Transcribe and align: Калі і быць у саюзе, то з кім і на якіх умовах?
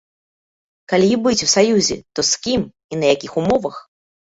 Калі 0.93 1.07
і 1.11 1.19
быць 1.29 1.45
у 1.49 1.51
саюзе, 1.55 2.01
то 2.15 2.21
з 2.33 2.43
кім 2.49 2.61
і 2.71 2.93
на 3.05 3.17
якіх 3.17 3.41
умовах? 3.41 3.75